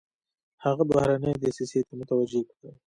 [0.63, 2.71] هغې بهرنۍ دسیسې ته متوجه کړو.